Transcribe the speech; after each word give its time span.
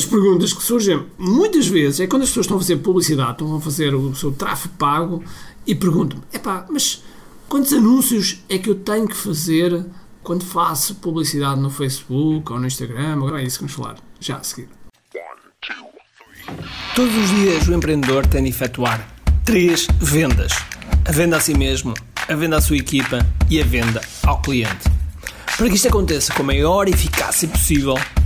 das 0.00 0.06
perguntas 0.06 0.54
que 0.54 0.62
surgem 0.62 1.04
muitas 1.18 1.66
vezes 1.66 2.00
é 2.00 2.06
quando 2.06 2.22
as 2.22 2.30
pessoas 2.30 2.46
estão 2.46 2.56
a 2.56 2.60
fazer 2.60 2.76
publicidade, 2.78 3.32
estão 3.32 3.54
a 3.54 3.60
fazer 3.60 3.94
o 3.94 4.14
seu 4.14 4.32
tráfego 4.32 4.74
pago 4.78 5.22
e 5.66 5.74
perguntam-me: 5.74 6.24
epá, 6.32 6.64
mas 6.70 7.04
quantos 7.46 7.70
anúncios 7.74 8.42
é 8.48 8.56
que 8.56 8.70
eu 8.70 8.76
tenho 8.76 9.06
que 9.06 9.16
fazer 9.16 9.84
quando 10.22 10.42
faço 10.42 10.94
publicidade 10.94 11.60
no 11.60 11.68
Facebook 11.68 12.50
ou 12.50 12.58
no 12.58 12.66
Instagram? 12.66 13.12
Agora 13.12 13.42
é 13.42 13.44
isso 13.44 13.58
que 13.58 13.64
vamos 13.64 13.74
falar 13.74 13.96
já 14.18 14.36
a 14.36 14.42
seguir. 14.42 14.70
Todos 16.94 17.14
os 17.14 17.28
dias 17.30 17.68
o 17.68 17.74
empreendedor 17.74 18.26
tem 18.26 18.44
de 18.44 18.48
efetuar 18.48 19.06
três 19.44 19.86
vendas: 20.00 20.52
a 21.06 21.12
venda 21.12 21.36
a 21.36 21.40
si 21.40 21.52
mesmo, 21.52 21.92
a 22.26 22.34
venda 22.34 22.56
à 22.56 22.60
sua 22.62 22.78
equipa 22.78 23.18
e 23.50 23.60
a 23.60 23.64
venda 23.66 24.00
ao 24.22 24.40
cliente. 24.40 24.88
Para 25.58 25.68
que 25.68 25.74
isto 25.74 25.88
aconteça 25.88 26.32
com 26.32 26.42
a 26.42 26.46
maior 26.46 26.88
eficácia 26.88 27.46
possível, 27.46 27.96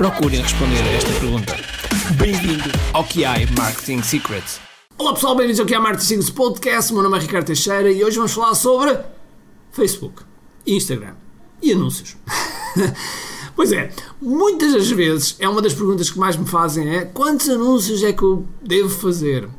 procurem 0.00 0.40
responder 0.40 0.78
a 0.78 0.92
esta 0.92 1.12
pergunta. 1.20 1.54
Bem-vindo 2.16 2.70
ao 2.94 3.04
QI 3.04 3.44
Marketing 3.54 4.02
Secrets. 4.02 4.58
Olá 4.96 5.12
pessoal, 5.12 5.36
bem-vindos 5.36 5.60
ao 5.60 5.66
QI 5.66 5.78
Marketing 5.78 6.06
Secrets 6.06 6.30
Podcast. 6.30 6.94
Meu 6.94 7.02
nome 7.02 7.18
é 7.18 7.20
Ricardo 7.20 7.44
Teixeira 7.44 7.92
e 7.92 8.02
hoje 8.02 8.16
vamos 8.16 8.32
falar 8.32 8.54
sobre 8.54 8.98
Facebook, 9.70 10.22
Instagram 10.66 11.16
e 11.60 11.72
anúncios. 11.72 12.16
Pois 13.54 13.72
é, 13.72 13.92
muitas 14.22 14.72
das 14.72 14.90
vezes 14.90 15.36
é 15.38 15.46
uma 15.46 15.60
das 15.60 15.74
perguntas 15.74 16.08
que 16.08 16.18
mais 16.18 16.34
me 16.34 16.46
fazem 16.46 16.96
é 16.96 17.04
quantos 17.04 17.46
anúncios 17.50 18.02
é 18.02 18.10
que 18.10 18.22
eu 18.22 18.46
devo 18.62 18.88
fazer? 18.88 19.50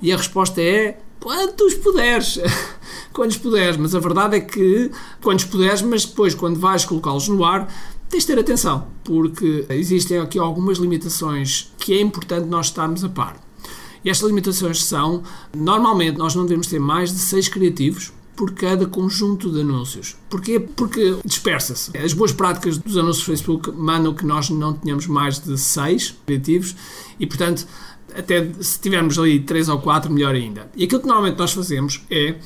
E 0.00 0.10
a 0.10 0.16
resposta 0.16 0.62
é 0.62 0.98
quantos 1.20 1.74
puderes. 1.74 2.38
quantos 3.12 3.36
puderes, 3.36 3.76
mas 3.76 3.94
a 3.94 3.98
verdade 3.98 4.36
é 4.36 4.40
que 4.40 4.90
quantos 5.22 5.44
puderes, 5.44 5.82
mas 5.82 6.06
depois 6.06 6.34
quando 6.34 6.58
vais 6.58 6.86
colocá-los 6.86 7.28
no 7.28 7.44
ar, 7.44 7.68
tens 8.10 8.24
de 8.24 8.26
ter 8.26 8.38
atenção, 8.38 8.88
porque 9.04 9.64
existem 9.70 10.18
aqui 10.18 10.38
algumas 10.38 10.78
limitações 10.78 11.72
que 11.78 11.94
é 11.94 12.00
importante 12.00 12.46
nós 12.46 12.66
estarmos 12.66 13.04
a 13.04 13.08
par. 13.08 13.36
E 14.04 14.10
estas 14.10 14.28
limitações 14.28 14.82
são, 14.82 15.22
normalmente 15.56 16.18
nós 16.18 16.34
não 16.34 16.44
devemos 16.44 16.66
ter 16.66 16.80
mais 16.80 17.12
de 17.12 17.18
seis 17.18 17.48
criativos 17.48 18.12
por 18.34 18.52
cada 18.52 18.86
conjunto 18.86 19.52
de 19.52 19.60
anúncios. 19.60 20.16
Porquê? 20.28 20.58
Porque 20.58 21.18
dispersa-se. 21.24 21.96
As 21.96 22.12
boas 22.12 22.32
práticas 22.32 22.78
dos 22.78 22.96
anúncios 22.96 23.24
do 23.24 23.26
Facebook 23.26 23.70
mandam 23.70 24.14
que 24.14 24.24
nós 24.24 24.48
não 24.50 24.72
tenhamos 24.72 25.06
mais 25.06 25.38
de 25.38 25.56
seis 25.58 26.16
criativos 26.26 26.74
e, 27.18 27.26
portanto, 27.26 27.66
até 28.16 28.50
se 28.60 28.80
tivermos 28.80 29.18
ali 29.18 29.40
3 29.40 29.68
ou 29.68 29.78
4, 29.80 30.10
melhor 30.10 30.34
ainda. 30.34 30.70
E 30.74 30.84
aquilo 30.84 31.02
que 31.02 31.06
normalmente 31.06 31.38
nós 31.38 31.52
fazemos 31.52 32.02
é 32.10 32.36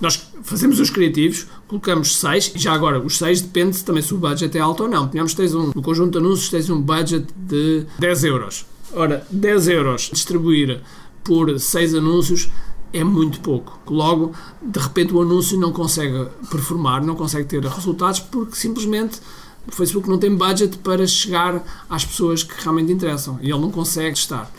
nós 0.00 0.30
fazemos 0.42 0.78
os 0.78 0.90
criativos, 0.90 1.46
colocamos 1.66 2.16
6, 2.18 2.52
e 2.54 2.58
já 2.58 2.72
agora 2.72 3.00
os 3.00 3.16
6 3.18 3.42
depende 3.42 3.82
também 3.84 4.02
se 4.02 4.12
o 4.14 4.18
budget 4.18 4.56
é 4.56 4.60
alto 4.60 4.84
ou 4.84 4.88
não. 4.88 5.08
Tínhamos 5.08 5.34
tens 5.34 5.54
um, 5.54 5.72
no 5.74 5.82
conjunto 5.82 6.12
de 6.12 6.18
anúncios 6.18 6.50
tens 6.50 6.68
um 6.68 6.80
budget 6.80 7.26
de 7.36 7.86
10 7.98 8.24
euros. 8.24 8.66
Ora, 8.92 9.26
10 9.30 9.68
euros 9.68 10.10
distribuir 10.12 10.80
por 11.24 11.58
6 11.58 11.94
anúncios 11.94 12.50
é 12.92 13.02
muito 13.02 13.40
pouco. 13.40 13.78
Logo, 13.92 14.32
de 14.62 14.78
repente 14.78 15.12
o 15.12 15.20
anúncio 15.20 15.58
não 15.58 15.72
consegue 15.72 16.28
performar, 16.50 17.04
não 17.04 17.16
consegue 17.16 17.46
ter 17.46 17.64
resultados 17.64 18.20
porque 18.20 18.56
simplesmente 18.56 19.20
o 19.66 19.72
Facebook 19.72 20.08
não 20.08 20.18
tem 20.18 20.34
budget 20.34 20.78
para 20.78 21.06
chegar 21.06 21.62
às 21.90 22.04
pessoas 22.04 22.42
que 22.42 22.54
realmente 22.62 22.92
interessam 22.92 23.38
e 23.42 23.50
ele 23.50 23.60
não 23.60 23.70
consegue 23.70 24.16
estar. 24.16 24.50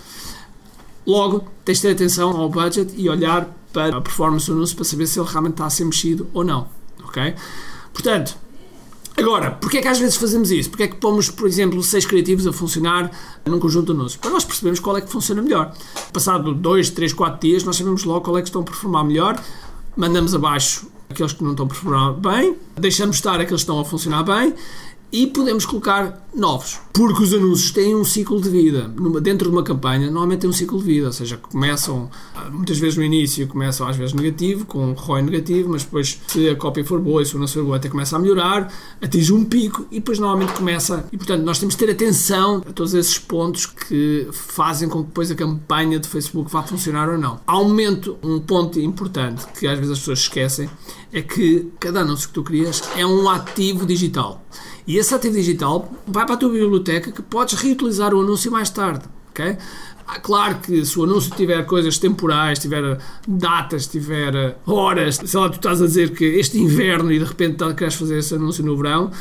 Logo, 1.07 1.47
tens 1.63 1.78
de 1.78 1.84
ter 1.84 1.91
atenção 1.94 2.35
ao 2.35 2.50
budget 2.50 2.94
e 2.97 3.07
olhar 3.07 3.50
para 3.72 3.95
a 3.95 4.01
performance 4.01 4.47
do 4.47 4.53
anúncio 4.53 4.75
para 4.75 4.84
saber 4.84 5.07
se 5.07 5.18
ele 5.18 5.29
realmente 5.29 5.53
está 5.53 5.66
a 5.66 5.69
ser 5.69 5.85
mexido 5.85 6.28
ou 6.34 6.44
não. 6.44 6.68
Ok? 7.06 7.34
Portanto, 7.94 8.35
agora, 9.16 9.51
porquê 9.51 9.78
é 9.78 9.81
que 9.81 9.88
às 9.88 10.00
vezes 10.00 10.17
fazemos 10.17 10.51
isso? 10.51 10.69
Porquê 10.69 10.84
é 10.84 10.88
que 10.90 10.97
pomos, 10.97 11.29
por 11.29 11.47
exemplo, 11.47 11.81
seis 11.81 12.06
criativos 12.06 12.46
a 12.46 12.51
funcionar 12.51 13.09
num 13.46 13.57
conjunto 13.57 13.85
de 13.85 13.91
anúncios? 13.94 14.17
Para 14.17 14.31
nós 14.31 14.44
percebermos 14.44 14.81
qual 14.81 14.97
é 14.97 15.01
que 15.01 15.09
funciona 15.09 15.41
melhor. 15.41 15.73
Passado 16.12 16.53
2, 16.53 16.90
3, 16.90 17.13
4 17.13 17.40
dias, 17.40 17.63
nós 17.63 17.78
sabemos 17.78 18.03
logo 18.03 18.22
qual 18.22 18.38
é 18.38 18.41
que 18.41 18.50
estão 18.50 18.62
a 18.62 18.66
performar 18.66 19.06
melhor, 19.06 19.41
mandamos 19.96 20.35
abaixo 20.35 20.88
aqueles 21.09 21.31
que 21.31 21.41
não 21.41 21.51
estão 21.51 21.66
a 21.66 21.69
performar 21.69 22.13
bem, 22.16 22.57
deixamos 22.75 23.16
estar 23.16 23.35
aqueles 23.35 23.50
que 23.50 23.56
estão 23.56 23.79
a 23.79 23.85
funcionar 23.85 24.23
bem 24.23 24.53
e 25.12 25.28
podemos 25.28 25.66
colocar 25.66 26.28
novos, 26.35 26.79
porque 26.94 27.23
os 27.23 27.34
anúncios 27.34 27.72
têm 27.72 27.95
um 27.95 28.03
ciclo 28.03 28.40
de 28.41 28.50
vida. 28.50 28.91
Dentro 29.22 29.50
de 29.50 29.56
uma 29.56 29.63
campanha, 29.63 30.07
normalmente 30.07 30.41
tem 30.41 30.50
um 30.50 30.53
ciclo 30.53 30.78
de 30.79 30.85
vida, 30.85 31.07
ou 31.07 31.13
seja, 31.13 31.38
começam, 31.38 32.09
ah, 32.35 32.50
muitas 32.50 32.78
vezes 32.78 32.97
no 32.97 33.03
início, 33.03 33.47
começam 33.47 33.88
às 33.88 33.96
vezes 33.96 34.13
negativo, 34.13 34.66
com 34.66 34.91
um 34.91 34.94
ROI 34.94 35.22
negativo, 35.23 35.69
mas 35.69 35.84
depois, 35.84 36.19
se 36.28 36.50
a 36.50 36.56
cópia 36.56 36.84
for 36.84 37.00
boa 37.00 37.22
e 37.22 37.25
se 37.25 37.34
o 37.34 37.38
anúncio 37.38 37.62
for 37.62 37.66
boa, 37.66 37.78
até 37.78 37.90
começa 37.90 38.16
a 38.16 38.19
melhorar, 38.19 38.72
atinge 39.01 39.34
um 39.34 39.44
pico 39.46 39.88
e 39.91 39.96
depois 39.96 40.19
normalmente 40.19 40.53
começa. 40.53 41.06
E 41.12 41.17
portanto, 41.17 41.44
nós 41.44 41.57
temos 41.57 41.75
de 41.75 41.85
ter 41.85 41.91
atenção 41.91 42.62
a 42.67 42.73
todos 42.73 42.94
esses 42.94 43.17
pontos 43.17 43.66
que 43.66 44.28
fazem 44.31 44.90
com 44.90 45.01
que 45.01 45.07
depois 45.07 45.31
a 45.31 45.35
campanha 45.35 46.00
de 46.00 46.07
Facebook 46.07 46.51
vá 46.51 46.62
funcionar 46.63 47.09
ou 47.09 47.17
não. 47.17 47.40
Há 47.47 47.59
um 47.59 47.69
momento, 47.69 48.17
um 48.22 48.40
ponto 48.40 48.79
importante 48.79 49.46
que 49.57 49.67
às 49.67 49.78
vezes 49.78 49.94
as 49.94 50.00
pessoas 50.00 50.19
esquecem, 50.19 50.69
é 51.12 51.22
que 51.22 51.72
cada 51.79 52.01
anúncio 52.01 52.28
que 52.28 52.34
tu 52.34 52.44
crias 52.44 52.81
é 52.96 53.06
um 53.06 53.29
ativo 53.29 53.85
digital. 53.85 54.44
E 54.87 54.97
esse 54.97 55.13
ativo 55.13 55.35
digital 55.35 55.91
vai 56.07 56.25
para 56.25 56.35
a 56.35 56.37
tua 56.37 56.49
biblioteca 56.49 57.11
que 57.11 57.21
podes 57.21 57.59
reutilizar 57.59 58.13
o 58.13 58.21
anúncio 58.21 58.49
mais 58.49 58.69
tarde. 58.69 59.03
Okay? 59.31 59.57
Ah, 60.07 60.19
claro 60.21 60.59
que 60.59 60.85
se 60.85 60.97
o 60.97 61.03
anúncio 61.03 61.35
tiver 61.35 61.61
coisas 61.65 61.97
temporais, 61.97 62.57
tiver 62.57 62.97
datas, 63.27 63.85
tiver 63.85 64.57
horas, 64.65 65.17
sei 65.17 65.39
lá, 65.39 65.49
tu 65.49 65.55
estás 65.55 65.81
a 65.81 65.85
dizer 65.85 66.11
que 66.11 66.23
este 66.23 66.57
inverno 66.57 67.11
e 67.11 67.19
de 67.19 67.25
repente 67.25 67.57
queres 67.75 67.95
fazer 67.95 68.19
esse 68.19 68.33
anúncio 68.33 68.63
no 68.63 68.77
verão, 68.77 69.11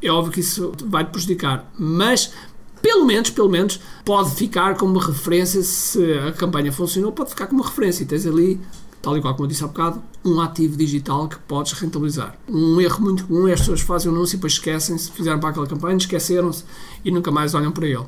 é 0.00 0.10
óbvio 0.10 0.32
que 0.32 0.40
isso 0.40 0.72
vai 0.86 1.04
te 1.04 1.10
prejudicar. 1.10 1.70
Mas 1.78 2.32
pelo 2.80 3.04
menos, 3.04 3.30
pelo 3.30 3.48
menos, 3.48 3.78
pode 4.04 4.34
ficar 4.34 4.74
como 4.74 4.98
referência 4.98 5.62
se 5.62 6.14
a 6.14 6.32
campanha 6.32 6.72
funcionou, 6.72 7.12
pode 7.12 7.30
ficar 7.30 7.46
como 7.46 7.62
referência 7.62 8.02
e 8.02 8.06
tens 8.06 8.26
ali 8.26 8.58
tal 9.02 9.18
e 9.18 9.20
qual 9.20 9.34
como 9.34 9.44
eu 9.44 9.48
disse 9.48 9.64
há 9.64 9.66
bocado, 9.66 10.00
um 10.24 10.40
ativo 10.40 10.76
digital 10.76 11.28
que 11.28 11.36
podes 11.40 11.72
rentabilizar. 11.72 12.38
Um 12.48 12.80
erro 12.80 13.02
muito 13.02 13.26
comum 13.26 13.48
é 13.48 13.52
as 13.52 13.60
pessoas 13.60 13.80
fazem 13.80 14.10
um 14.10 14.14
anúncio 14.14 14.36
e 14.36 14.38
depois 14.38 14.52
esquecem-se, 14.54 15.10
fizeram 15.10 15.40
para 15.40 15.50
aquela 15.50 15.66
campanha, 15.66 15.96
esqueceram-se 15.96 16.64
e 17.04 17.10
nunca 17.10 17.30
mais 17.30 17.52
olham 17.54 17.72
para 17.72 17.86
ele. 17.86 18.06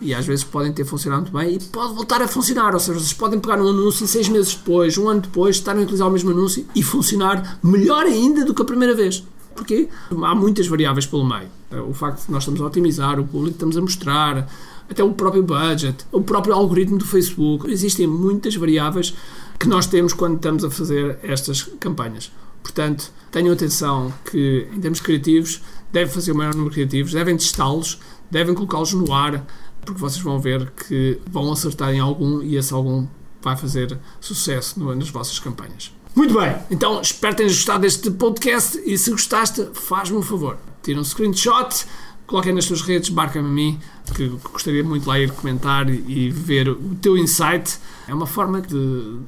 E 0.00 0.14
às 0.14 0.24
vezes 0.24 0.42
podem 0.42 0.72
ter 0.72 0.86
funcionado 0.86 1.30
muito 1.30 1.36
bem 1.36 1.56
e 1.56 1.60
pode 1.60 1.94
voltar 1.94 2.22
a 2.22 2.26
funcionar. 2.26 2.72
Ou 2.72 2.80
seja, 2.80 2.98
vocês 2.98 3.12
podem 3.12 3.38
pegar 3.38 3.60
um 3.60 3.68
anúncio 3.68 4.04
e 4.04 4.08
seis 4.08 4.30
meses 4.30 4.54
depois, 4.54 4.96
um 4.96 5.10
ano 5.10 5.20
depois, 5.20 5.56
estarem 5.56 5.82
a 5.82 5.84
utilizar 5.84 6.08
o 6.08 6.10
mesmo 6.10 6.30
anúncio 6.30 6.66
e 6.74 6.82
funcionar 6.82 7.58
melhor 7.62 8.06
ainda 8.06 8.42
do 8.42 8.54
que 8.54 8.62
a 8.62 8.64
primeira 8.64 8.94
vez. 8.94 9.22
Porquê? 9.54 9.90
Há 10.10 10.34
muitas 10.34 10.66
variáveis 10.68 11.04
pelo 11.04 11.22
meio. 11.22 11.48
O 11.86 11.92
facto 11.92 12.24
de 12.24 12.32
nós 12.32 12.44
estamos 12.44 12.62
a 12.62 12.64
otimizar, 12.64 13.20
o 13.20 13.26
público 13.26 13.56
estamos 13.56 13.76
a 13.76 13.80
mostrar, 13.82 14.50
até 14.88 15.04
o 15.04 15.12
próprio 15.12 15.42
budget, 15.42 16.06
o 16.10 16.22
próprio 16.22 16.54
algoritmo 16.54 16.96
do 16.96 17.04
Facebook. 17.04 17.70
Existem 17.70 18.06
muitas 18.06 18.56
variáveis 18.56 19.14
que 19.60 19.68
nós 19.68 19.86
temos 19.86 20.14
quando 20.14 20.36
estamos 20.36 20.64
a 20.64 20.70
fazer 20.70 21.18
estas 21.22 21.64
campanhas. 21.78 22.32
Portanto, 22.62 23.12
tenham 23.30 23.52
atenção 23.52 24.12
que, 24.24 24.66
em 24.74 24.80
termos 24.80 25.00
criativos, 25.00 25.60
devem 25.92 26.12
fazer 26.12 26.32
o 26.32 26.34
maior 26.34 26.54
número 26.54 26.70
de 26.70 26.76
criativos, 26.76 27.12
devem 27.12 27.36
testá-los, 27.36 28.00
devem 28.30 28.54
colocá-los 28.54 28.94
no 28.94 29.12
ar, 29.12 29.46
porque 29.84 30.00
vocês 30.00 30.22
vão 30.22 30.40
ver 30.40 30.70
que 30.70 31.20
vão 31.30 31.52
acertar 31.52 31.92
em 31.92 32.00
algum 32.00 32.42
e 32.42 32.56
esse 32.56 32.72
algum 32.72 33.06
vai 33.42 33.54
fazer 33.54 33.98
sucesso 34.18 34.80
nas 34.94 35.10
vossas 35.10 35.38
campanhas. 35.38 35.92
Muito 36.14 36.38
bem, 36.38 36.56
então 36.70 37.00
espero 37.00 37.34
que 37.34 37.38
tenhas 37.38 37.54
gostado 37.54 37.82
deste 37.82 38.10
podcast 38.10 38.82
e 38.84 38.96
se 38.96 39.10
gostaste, 39.10 39.68
faz-me 39.74 40.16
um 40.16 40.22
favor. 40.22 40.56
Tira 40.82 40.98
um 40.98 41.04
screenshot, 41.04 41.86
coloquem 42.26 42.54
nas 42.54 42.64
tuas 42.64 42.80
redes, 42.80 43.10
marca-me 43.10 43.46
a 43.46 43.50
mim, 43.50 43.80
que 44.14 44.26
gostaria 44.52 44.82
muito 44.82 45.06
lá 45.06 45.18
ir 45.18 45.30
comentar 45.32 45.88
e 45.88 46.30
ver 46.30 46.68
o 46.68 46.94
teu 47.00 47.16
insight. 47.16 47.78
É 48.08 48.14
uma 48.14 48.26
forma 48.26 48.60
de 48.60 49.20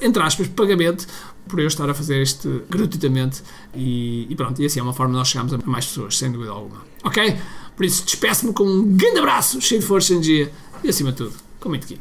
entre 0.00 0.22
aspas, 0.22 0.46
pagamento 0.48 1.06
por 1.48 1.58
eu 1.60 1.66
estar 1.66 1.88
a 1.88 1.94
fazer 1.94 2.20
isto 2.22 2.62
gratuitamente 2.68 3.42
e, 3.74 4.26
e, 4.28 4.34
pronto, 4.34 4.60
e 4.60 4.66
assim 4.66 4.80
é 4.80 4.82
uma 4.82 4.92
forma 4.92 5.12
de 5.12 5.18
nós 5.18 5.28
chegarmos 5.28 5.52
a 5.54 5.58
mais 5.64 5.86
pessoas, 5.86 6.18
sem 6.18 6.30
dúvida 6.30 6.50
alguma. 6.50 6.82
Ok? 7.02 7.36
Por 7.76 7.84
isso, 7.84 8.04
despeço-me 8.04 8.52
com 8.52 8.64
um 8.64 8.96
grande 8.96 9.18
abraço, 9.18 9.60
cheio 9.60 9.80
de 9.80 9.86
força 9.86 10.12
energia 10.12 10.52
e 10.82 10.88
acima 10.88 11.10
de 11.10 11.18
tudo, 11.18 11.34
com 11.60 11.68
muito 11.68 11.84
aqui. 11.84 11.98